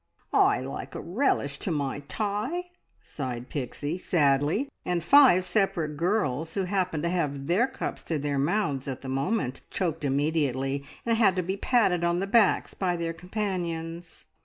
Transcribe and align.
"Oi 0.33 0.67
like 0.67 0.95
a 0.95 0.99
relish 0.99 1.59
to 1.59 1.69
my 1.69 1.99
tay!" 1.99 2.71
sighed 3.03 3.49
Pixie 3.49 3.99
sadly, 3.99 4.67
and 4.83 5.03
five 5.03 5.45
separate 5.45 5.95
girls 5.95 6.55
who 6.55 6.63
happened 6.63 7.03
to 7.03 7.09
have 7.09 7.45
their 7.45 7.67
cups 7.67 8.03
to 8.05 8.17
their 8.17 8.39
mouths 8.39 8.87
at 8.87 9.01
the 9.01 9.07
moment, 9.09 9.61
choked 9.69 10.03
immediately, 10.03 10.83
and 11.05 11.17
had 11.17 11.35
to 11.35 11.43
be 11.43 11.55
patted 11.55 12.03
on 12.03 12.17
the 12.17 12.25
backs 12.25 12.73
by 12.73 12.95
their 12.95 13.13
companions. 13.13 14.25